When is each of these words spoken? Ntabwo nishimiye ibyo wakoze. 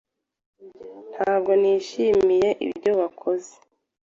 Ntabwo 1.11 1.51
nishimiye 1.61 2.49
ibyo 2.67 2.91
wakoze. 2.99 3.53